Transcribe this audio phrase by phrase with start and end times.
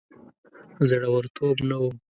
[0.89, 1.89] زړه ورتوب نه وو.